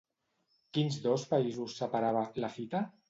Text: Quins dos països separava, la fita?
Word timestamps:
Quins 0.77 0.97
dos 1.03 1.25
països 1.33 1.77
separava, 1.83 2.25
la 2.45 2.51
fita? 2.57 2.83